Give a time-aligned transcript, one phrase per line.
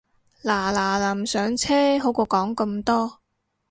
[0.41, 3.19] 嗱嗱臨上車好過講咁多